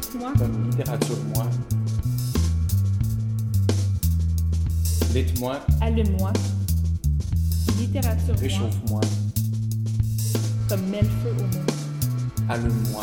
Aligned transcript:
Dites-moi. 0.00 0.32
Comme 0.38 0.70
littérature-moi. 0.70 1.46
Dites-moi. 5.12 5.60
Allume-moi. 5.80 6.32
Littérature. 7.80 8.36
Réchauffe-moi. 8.38 9.00
Comme 10.68 10.82
mets 10.82 11.00
le 11.02 11.08
feu 11.08 11.34
au 11.36 11.42
monde. 11.42 11.70
Allume-moi. 12.48 13.02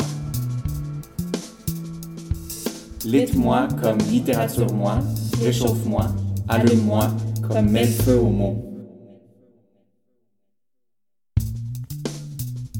Lite-moi 3.04 3.68
comme 3.82 3.98
littérature-moi. 3.98 5.00
Réchauffe-moi. 5.42 6.06
Allume-moi 6.48 7.10
comme 7.46 7.68
mets 7.68 7.84
le 7.84 7.92
feu 7.92 8.18
au 8.18 8.30
monde. 8.30 8.75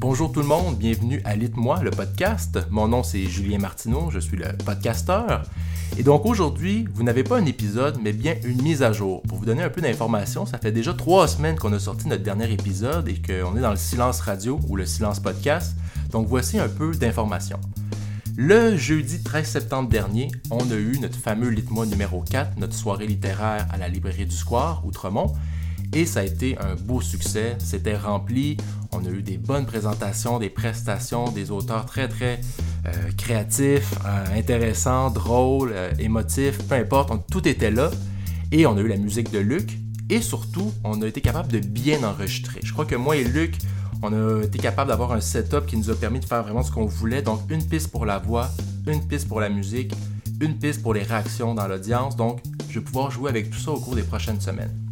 Bonjour 0.09 0.31
tout 0.31 0.39
le 0.39 0.47
monde, 0.47 0.77
bienvenue 0.77 1.21
à 1.25 1.35
Lite-moi, 1.35 1.83
le 1.83 1.91
podcast. 1.91 2.59
Mon 2.69 2.87
nom 2.87 3.03
c'est 3.03 3.25
Julien 3.25 3.57
Martineau, 3.57 4.09
je 4.09 4.19
suis 4.19 4.37
le 4.37 4.45
podcasteur. 4.65 5.43
Et 5.97 6.03
donc 6.03 6.25
aujourd'hui, 6.25 6.87
vous 6.93 7.03
n'avez 7.03 7.25
pas 7.25 7.37
un 7.37 7.45
épisode, 7.45 7.99
mais 8.01 8.13
bien 8.13 8.35
une 8.45 8.61
mise 8.61 8.83
à 8.83 8.93
jour. 8.93 9.21
Pour 9.23 9.37
vous 9.37 9.45
donner 9.45 9.63
un 9.63 9.69
peu 9.69 9.81
d'informations, 9.81 10.45
ça 10.45 10.59
fait 10.59 10.71
déjà 10.71 10.93
trois 10.93 11.27
semaines 11.27 11.59
qu'on 11.59 11.73
a 11.73 11.79
sorti 11.79 12.07
notre 12.07 12.23
dernier 12.23 12.49
épisode 12.49 13.09
et 13.09 13.21
qu'on 13.21 13.57
est 13.57 13.61
dans 13.61 13.71
le 13.71 13.75
silence 13.75 14.21
radio 14.21 14.61
ou 14.69 14.77
le 14.77 14.85
silence 14.85 15.19
podcast. 15.19 15.75
Donc 16.09 16.25
voici 16.29 16.57
un 16.57 16.69
peu 16.69 16.91
d'informations. 16.91 17.59
Le 18.37 18.77
jeudi 18.77 19.21
13 19.21 19.45
septembre 19.45 19.89
dernier, 19.89 20.29
on 20.51 20.71
a 20.71 20.75
eu 20.75 20.99
notre 21.01 21.19
fameux 21.19 21.49
Lite-moi 21.49 21.85
numéro 21.85 22.21
4, 22.21 22.57
notre 22.57 22.75
soirée 22.75 23.07
littéraire 23.07 23.67
à 23.73 23.77
la 23.77 23.89
librairie 23.89 24.25
du 24.25 24.35
Square, 24.37 24.85
Outremont. 24.85 25.33
Et 25.93 26.05
ça 26.05 26.19
a 26.19 26.23
été 26.23 26.57
un 26.59 26.75
beau 26.75 27.01
succès, 27.01 27.55
c'était 27.59 27.95
rempli, 27.95 28.57
on 28.91 29.05
a 29.05 29.09
eu 29.09 29.21
des 29.21 29.37
bonnes 29.37 29.65
présentations, 29.65 30.39
des 30.39 30.49
prestations, 30.49 31.31
des 31.31 31.51
auteurs 31.51 31.85
très 31.85 32.07
très 32.07 32.39
euh, 32.85 32.91
créatifs, 33.17 33.93
euh, 34.05 34.37
intéressants, 34.37 35.09
drôles, 35.09 35.71
euh, 35.73 35.91
émotifs, 35.99 36.57
peu 36.67 36.75
importe, 36.75 37.11
tout 37.31 37.47
était 37.47 37.71
là. 37.71 37.91
Et 38.51 38.65
on 38.65 38.77
a 38.77 38.81
eu 38.81 38.87
la 38.87 38.97
musique 38.97 39.31
de 39.31 39.39
Luc, 39.39 39.77
et 40.09 40.21
surtout, 40.21 40.71
on 40.83 41.01
a 41.01 41.07
été 41.07 41.19
capable 41.19 41.51
de 41.51 41.59
bien 41.59 42.03
enregistrer. 42.03 42.61
Je 42.63 42.71
crois 42.71 42.85
que 42.85 42.95
moi 42.95 43.17
et 43.17 43.23
Luc, 43.23 43.57
on 44.01 44.13
a 44.13 44.43
été 44.43 44.57
capable 44.57 44.89
d'avoir 44.89 45.11
un 45.11 45.21
setup 45.21 45.65
qui 45.65 45.75
nous 45.75 45.89
a 45.89 45.95
permis 45.95 46.19
de 46.19 46.25
faire 46.25 46.43
vraiment 46.43 46.63
ce 46.63 46.71
qu'on 46.71 46.85
voulait. 46.85 47.21
Donc 47.21 47.41
une 47.49 47.63
piste 47.63 47.91
pour 47.91 48.05
la 48.05 48.19
voix, 48.19 48.49
une 48.85 49.05
piste 49.05 49.27
pour 49.27 49.41
la 49.41 49.49
musique, 49.49 49.93
une 50.39 50.57
piste 50.57 50.81
pour 50.81 50.93
les 50.93 51.03
réactions 51.03 51.55
dans 51.55 51.67
l'audience. 51.67 52.15
Donc 52.15 52.41
je 52.69 52.79
vais 52.79 52.85
pouvoir 52.85 53.11
jouer 53.11 53.29
avec 53.29 53.49
tout 53.49 53.59
ça 53.59 53.71
au 53.71 53.79
cours 53.79 53.95
des 53.95 54.03
prochaines 54.03 54.39
semaines. 54.39 54.86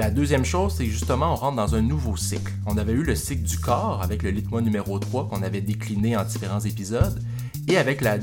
La 0.00 0.10
deuxième 0.10 0.46
chose, 0.46 0.76
c'est 0.78 0.86
justement, 0.86 1.34
on 1.34 1.34
rentre 1.34 1.56
dans 1.56 1.74
un 1.74 1.82
nouveau 1.82 2.16
cycle. 2.16 2.50
On 2.64 2.78
avait 2.78 2.94
eu 2.94 3.02
le 3.02 3.14
cycle 3.14 3.42
du 3.42 3.58
corps 3.58 4.00
avec 4.02 4.22
le 4.22 4.30
Litmo 4.30 4.62
numéro 4.62 4.98
3 4.98 5.28
qu'on 5.28 5.42
avait 5.42 5.60
décliné 5.60 6.16
en 6.16 6.24
différents 6.24 6.60
épisodes. 6.60 7.22
Et 7.68 7.76
avec 7.76 8.02
euh, 8.02 8.16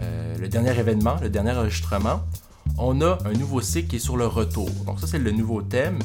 euh, 0.00 0.38
le 0.38 0.48
dernier 0.48 0.70
événement, 0.70 1.16
le 1.20 1.28
dernier 1.28 1.50
enregistrement, 1.50 2.22
on 2.78 3.02
a 3.02 3.18
un 3.26 3.34
nouveau 3.34 3.60
cycle 3.60 3.88
qui 3.88 3.96
est 3.96 3.98
sur 3.98 4.16
le 4.16 4.26
retour. 4.26 4.70
Donc 4.86 5.00
ça, 5.00 5.06
c'est 5.06 5.18
le 5.18 5.32
nouveau 5.32 5.60
thème. 5.60 5.98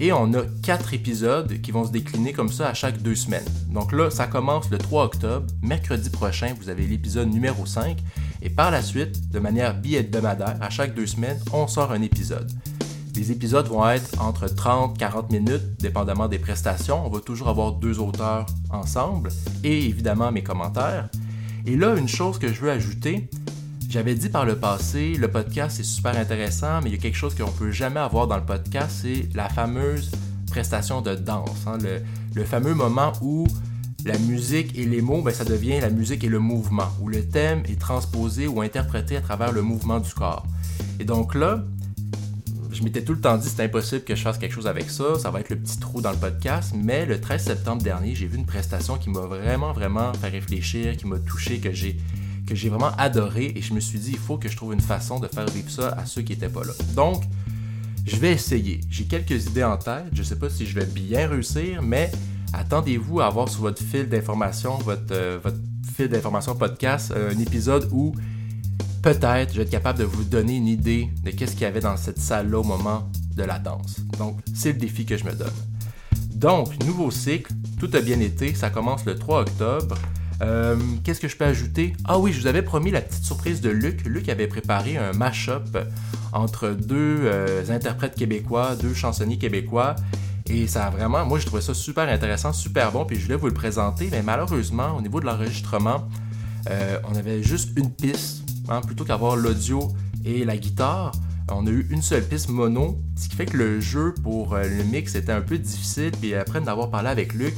Et 0.00 0.12
on 0.12 0.34
a 0.34 0.42
quatre 0.64 0.92
épisodes 0.92 1.60
qui 1.60 1.70
vont 1.70 1.84
se 1.84 1.92
décliner 1.92 2.32
comme 2.32 2.50
ça 2.50 2.68
à 2.68 2.74
chaque 2.74 3.00
deux 3.00 3.14
semaines. 3.14 3.46
Donc 3.68 3.92
là, 3.92 4.10
ça 4.10 4.26
commence 4.26 4.68
le 4.70 4.78
3 4.78 5.04
octobre. 5.04 5.46
Mercredi 5.62 6.10
prochain, 6.10 6.52
vous 6.60 6.68
avez 6.68 6.84
l'épisode 6.84 7.32
numéro 7.32 7.64
5. 7.64 7.96
Et 8.42 8.50
par 8.50 8.72
la 8.72 8.82
suite, 8.82 9.30
de 9.30 9.38
manière 9.38 9.80
bi-hebdomadaire, 9.80 10.56
à 10.60 10.68
chaque 10.68 10.96
deux 10.96 11.06
semaines, 11.06 11.38
on 11.52 11.68
sort 11.68 11.92
un 11.92 12.02
épisode. 12.02 12.50
Les 13.18 13.32
épisodes 13.32 13.66
vont 13.66 13.84
être 13.90 14.22
entre 14.22 14.46
30-40 14.46 15.32
minutes, 15.32 15.80
dépendamment 15.80 16.28
des 16.28 16.38
prestations. 16.38 17.04
On 17.04 17.10
va 17.10 17.18
toujours 17.18 17.48
avoir 17.48 17.72
deux 17.72 17.98
auteurs 17.98 18.46
ensemble 18.70 19.30
et 19.64 19.86
évidemment 19.86 20.30
mes 20.30 20.44
commentaires. 20.44 21.08
Et 21.66 21.76
là, 21.76 21.96
une 21.96 22.06
chose 22.06 22.38
que 22.38 22.46
je 22.46 22.60
veux 22.60 22.70
ajouter, 22.70 23.28
j'avais 23.88 24.14
dit 24.14 24.28
par 24.28 24.44
le 24.44 24.54
passé, 24.54 25.14
le 25.14 25.26
podcast 25.26 25.80
est 25.80 25.82
super 25.82 26.16
intéressant, 26.16 26.80
mais 26.80 26.90
il 26.90 26.92
y 26.92 26.96
a 26.96 27.00
quelque 27.00 27.16
chose 27.16 27.34
qu'on 27.34 27.48
ne 27.48 27.58
peut 27.58 27.72
jamais 27.72 27.98
avoir 27.98 28.28
dans 28.28 28.36
le 28.36 28.44
podcast, 28.44 29.00
c'est 29.02 29.28
la 29.34 29.48
fameuse 29.48 30.12
prestation 30.48 31.00
de 31.00 31.16
danse. 31.16 31.66
Hein. 31.66 31.78
le, 32.36 32.44
fameux 32.44 32.74
moment 32.74 33.12
où 33.20 33.48
la 34.04 34.16
musique 34.16 34.78
et 34.78 34.84
les 34.84 35.02
mots, 35.02 35.22
ben, 35.22 35.34
ça 35.34 35.44
devient 35.44 35.80
la 35.80 35.90
musique 35.90 36.22
et 36.22 36.28
le 36.28 36.38
mouvement, 36.38 36.86
où 37.02 37.08
le 37.08 37.26
thème 37.26 37.64
est 37.68 37.80
transposé 37.80 38.46
ou 38.46 38.60
interprété 38.60 39.16
à 39.16 39.20
travers 39.20 39.50
le 39.50 39.62
mouvement 39.62 39.98
du 39.98 40.14
corps. 40.14 40.46
Et 41.00 41.04
donc 41.04 41.34
là, 41.34 41.64
je 42.78 42.84
m'étais 42.84 43.02
tout 43.02 43.12
le 43.12 43.20
temps 43.20 43.36
dit 43.36 43.48
c'est 43.48 43.64
impossible 43.64 44.04
que 44.04 44.14
je 44.14 44.22
fasse 44.22 44.38
quelque 44.38 44.54
chose 44.54 44.68
avec 44.68 44.88
ça, 44.88 45.18
ça 45.18 45.32
va 45.32 45.40
être 45.40 45.50
le 45.50 45.56
petit 45.56 45.80
trou 45.80 46.00
dans 46.00 46.12
le 46.12 46.16
podcast, 46.16 46.72
mais 46.76 47.06
le 47.06 47.20
13 47.20 47.42
septembre 47.42 47.82
dernier, 47.82 48.14
j'ai 48.14 48.26
vu 48.26 48.38
une 48.38 48.46
prestation 48.46 48.96
qui 48.96 49.10
m'a 49.10 49.22
vraiment, 49.22 49.72
vraiment 49.72 50.14
fait 50.14 50.28
réfléchir, 50.28 50.96
qui 50.96 51.08
m'a 51.08 51.18
touché, 51.18 51.58
que 51.58 51.72
j'ai 51.72 52.68
vraiment 52.68 52.92
adoré 52.96 53.52
et 53.56 53.62
je 53.62 53.74
me 53.74 53.80
suis 53.80 53.98
dit 53.98 54.12
il 54.12 54.18
faut 54.18 54.38
que 54.38 54.48
je 54.48 54.56
trouve 54.56 54.74
une 54.74 54.80
façon 54.80 55.18
de 55.18 55.26
faire 55.26 55.46
vivre 55.46 55.68
ça 55.68 55.88
à 55.88 56.06
ceux 56.06 56.22
qui 56.22 56.34
n'étaient 56.34 56.48
pas 56.48 56.62
là. 56.62 56.72
Donc, 56.94 57.24
je 58.06 58.14
vais 58.14 58.30
essayer. 58.30 58.80
J'ai 58.88 59.06
quelques 59.06 59.46
idées 59.46 59.64
en 59.64 59.76
tête, 59.76 60.06
je 60.12 60.22
sais 60.22 60.38
pas 60.38 60.48
si 60.48 60.64
je 60.64 60.78
vais 60.78 60.86
bien 60.86 61.26
réussir, 61.26 61.82
mais 61.82 62.12
attendez-vous 62.52 63.18
à 63.18 63.26
avoir 63.26 63.48
sur 63.48 63.62
votre 63.62 63.82
fil 63.82 64.08
d'information, 64.08 64.78
votre, 64.78 65.02
euh, 65.10 65.40
votre 65.42 65.58
fil 65.96 66.06
d'information 66.06 66.54
podcast, 66.54 67.12
un 67.12 67.40
épisode 67.40 67.88
où 67.90 68.14
peut-être 69.02 69.52
je 69.52 69.58
vais 69.58 69.62
être 69.62 69.70
capable 69.70 69.98
de 69.98 70.04
vous 70.04 70.24
donner 70.24 70.56
une 70.56 70.66
idée 70.66 71.10
de 71.24 71.30
qu'est-ce 71.30 71.52
qu'il 71.52 71.62
y 71.62 71.66
avait 71.66 71.80
dans 71.80 71.96
cette 71.96 72.18
salle-là 72.18 72.58
au 72.58 72.64
moment 72.64 73.10
de 73.36 73.42
la 73.44 73.58
danse. 73.58 74.00
Donc, 74.18 74.40
c'est 74.54 74.72
le 74.72 74.78
défi 74.78 75.06
que 75.06 75.16
je 75.16 75.24
me 75.24 75.32
donne. 75.32 75.52
Donc, 76.34 76.82
nouveau 76.84 77.10
cycle, 77.10 77.52
tout 77.78 77.90
a 77.94 78.00
bien 78.00 78.20
été, 78.20 78.54
ça 78.54 78.70
commence 78.70 79.04
le 79.04 79.16
3 79.16 79.40
octobre. 79.40 79.96
Euh, 80.40 80.76
qu'est-ce 81.02 81.20
que 81.20 81.28
je 81.28 81.36
peux 81.36 81.44
ajouter? 81.44 81.94
Ah 82.04 82.18
oui, 82.18 82.32
je 82.32 82.40
vous 82.40 82.46
avais 82.46 82.62
promis 82.62 82.90
la 82.90 83.00
petite 83.00 83.24
surprise 83.24 83.60
de 83.60 83.70
Luc. 83.70 84.04
Luc 84.04 84.28
avait 84.28 84.46
préparé 84.46 84.96
un 84.96 85.12
mash-up 85.12 85.76
entre 86.32 86.68
deux 86.70 87.20
euh, 87.24 87.64
interprètes 87.70 88.14
québécois, 88.14 88.76
deux 88.76 88.94
chansonniers 88.94 89.38
québécois. 89.38 89.96
Et 90.46 90.66
ça 90.66 90.86
a 90.86 90.90
vraiment, 90.90 91.26
moi 91.26 91.38
je 91.38 91.46
trouvais 91.46 91.60
ça 91.60 91.74
super 91.74 92.08
intéressant, 92.08 92.52
super 92.52 92.90
bon, 92.92 93.04
puis 93.04 93.16
je 93.16 93.24
voulais 93.24 93.36
vous 93.36 93.48
le 93.48 93.54
présenter, 93.54 94.08
mais 94.10 94.22
malheureusement, 94.22 94.96
au 94.96 95.02
niveau 95.02 95.20
de 95.20 95.26
l'enregistrement, 95.26 96.08
euh, 96.70 96.98
on 97.10 97.14
avait 97.16 97.42
juste 97.42 97.76
une 97.76 97.90
piste 97.90 98.47
Hein, 98.68 98.80
plutôt 98.82 99.04
qu'avoir 99.04 99.36
l'audio 99.36 99.88
et 100.24 100.44
la 100.44 100.56
guitare, 100.56 101.12
on 101.50 101.66
a 101.66 101.70
eu 101.70 101.86
une 101.90 102.02
seule 102.02 102.22
piste 102.22 102.50
mono, 102.50 103.00
ce 103.16 103.28
qui 103.28 103.36
fait 103.36 103.46
que 103.46 103.56
le 103.56 103.80
jeu 103.80 104.14
pour 104.22 104.54
euh, 104.54 104.64
le 104.64 104.84
mix 104.84 105.14
était 105.14 105.32
un 105.32 105.40
peu 105.40 105.58
difficile. 105.58 106.12
Puis 106.20 106.34
après 106.34 106.60
d'avoir 106.60 106.90
parlé 106.90 107.08
avec 107.08 107.32
Luc, 107.32 107.54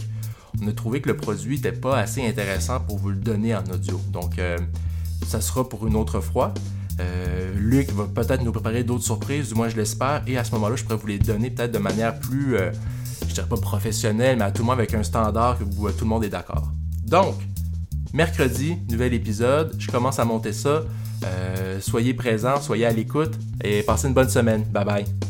on 0.63 0.69
a 0.69 0.73
trouvé 0.73 1.01
que 1.01 1.09
le 1.09 1.17
produit 1.17 1.57
n'était 1.57 1.73
pas 1.73 1.99
assez 1.99 2.25
intéressant 2.25 2.81
pour 2.81 2.99
vous 2.99 3.11
le 3.11 3.17
donner 3.17 3.55
en 3.55 3.65
audio. 3.65 4.01
Donc, 4.13 4.39
euh, 4.39 4.57
ça 5.27 5.41
sera 5.41 5.69
pour 5.69 5.87
une 5.87 5.97
autre 5.97 6.21
fois. 6.21 6.55
Euh, 7.01 7.53
Luc 7.57 7.91
va 7.93 8.05
peut-être 8.05 8.45
nous 8.45 8.53
préparer 8.53 8.85
d'autres 8.85 9.05
surprises, 9.05 9.49
du 9.49 9.55
moins 9.55 9.69
je 9.69 9.77
l'espère, 9.77 10.23
et 10.27 10.37
à 10.37 10.45
ce 10.45 10.53
moment-là, 10.53 10.77
je 10.77 10.85
pourrais 10.85 10.97
vous 10.97 11.07
les 11.07 11.19
donner 11.19 11.51
peut-être 11.51 11.73
de 11.73 11.79
manière 11.79 12.19
plus, 12.19 12.57
je 13.27 13.33
dirais 13.33 13.49
pas 13.49 13.57
professionnelle, 13.57 14.37
mais 14.37 14.45
à 14.45 14.51
tout 14.51 14.63
le 14.63 14.67
monde 14.67 14.79
avec 14.79 14.93
un 14.93 15.03
standard 15.03 15.59
que 15.59 15.65
tout 15.65 16.05
le 16.05 16.07
monde 16.07 16.25
est 16.25 16.29
d'accord. 16.29 16.71
Donc, 17.05 17.37
mercredi, 18.13 18.77
nouvel 18.91 19.15
épisode, 19.15 19.75
je 19.79 19.91
commence 19.91 20.19
à 20.19 20.25
monter 20.25 20.53
ça. 20.53 20.83
Euh, 21.25 21.81
soyez 21.81 22.15
présents, 22.15 22.61
soyez 22.61 22.87
à 22.87 22.93
l'écoute 22.93 23.33
et 23.63 23.83
passez 23.83 24.09
une 24.09 24.15
bonne 24.15 24.31
semaine. 24.31 24.65
Bye 24.65 24.85
bye. 24.85 25.30